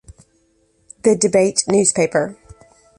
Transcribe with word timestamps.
The 1.03 1.15
Debate 1.15 1.61
Newspaper. 1.67 2.35